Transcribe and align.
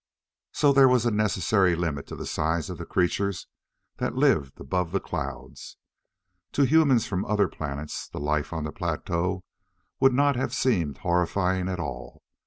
So 0.51 0.73
there 0.73 0.87
was 0.87 1.05
a 1.05 1.11
necessary 1.11 1.75
limit 1.75 2.07
to 2.07 2.15
the 2.15 2.25
size 2.25 2.71
of 2.71 2.79
the 2.79 2.87
creatures 2.87 3.45
that 3.97 4.15
lived 4.15 4.59
above 4.59 4.91
the 4.93 4.99
clouds. 4.99 5.77
To 6.53 6.63
humans 6.63 7.05
from 7.05 7.23
other 7.25 7.47
planets, 7.47 8.09
the 8.09 8.19
life 8.19 8.51
on 8.51 8.63
the 8.63 8.71
plateau 8.71 9.43
would 9.99 10.15
not 10.15 10.35
have 10.35 10.55
seemed 10.55 10.97
horrifying 10.97 11.69
at 11.69 11.79
all. 11.79 12.23